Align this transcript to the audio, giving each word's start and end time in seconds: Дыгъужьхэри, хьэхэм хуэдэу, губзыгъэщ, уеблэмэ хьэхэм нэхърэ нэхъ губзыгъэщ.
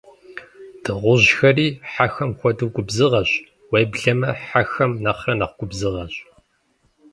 Дыгъужьхэри, 0.83 1.67
хьэхэм 1.91 2.31
хуэдэу, 2.37 2.73
губзыгъэщ, 2.73 3.31
уеблэмэ 3.71 4.29
хьэхэм 4.45 4.91
нэхърэ 5.03 5.33
нэхъ 5.39 5.55
губзыгъэщ. 5.59 6.13